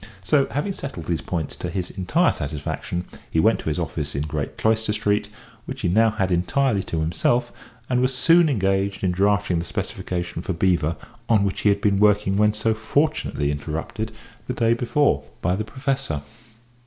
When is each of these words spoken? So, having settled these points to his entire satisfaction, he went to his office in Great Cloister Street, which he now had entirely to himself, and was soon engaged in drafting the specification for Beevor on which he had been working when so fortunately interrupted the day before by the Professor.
So, 0.23 0.47
having 0.49 0.73
settled 0.73 1.05
these 1.05 1.21
points 1.21 1.55
to 1.57 1.69
his 1.69 1.91
entire 1.91 2.31
satisfaction, 2.31 3.05
he 3.29 3.39
went 3.39 3.59
to 3.59 3.69
his 3.69 3.77
office 3.77 4.15
in 4.15 4.23
Great 4.23 4.57
Cloister 4.57 4.93
Street, 4.93 5.29
which 5.67 5.81
he 5.81 5.89
now 5.89 6.09
had 6.09 6.31
entirely 6.31 6.81
to 6.85 7.01
himself, 7.01 7.53
and 7.87 8.01
was 8.01 8.11
soon 8.17 8.49
engaged 8.49 9.03
in 9.03 9.11
drafting 9.11 9.59
the 9.59 9.63
specification 9.65 10.41
for 10.41 10.53
Beevor 10.53 10.95
on 11.29 11.43
which 11.43 11.59
he 11.59 11.69
had 11.69 11.81
been 11.81 11.99
working 11.99 12.35
when 12.35 12.53
so 12.53 12.73
fortunately 12.73 13.51
interrupted 13.51 14.11
the 14.47 14.53
day 14.55 14.73
before 14.73 15.21
by 15.39 15.55
the 15.55 15.63
Professor. 15.65 16.23